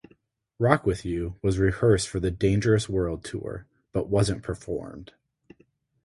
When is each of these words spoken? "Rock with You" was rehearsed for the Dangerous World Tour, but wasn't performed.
"Rock 0.57 0.83
with 0.87 1.05
You" 1.05 1.35
was 1.43 1.59
rehearsed 1.59 2.07
for 2.09 2.19
the 2.19 2.31
Dangerous 2.31 2.89
World 2.89 3.23
Tour, 3.23 3.67
but 3.93 4.09
wasn't 4.09 4.41
performed. 4.41 5.13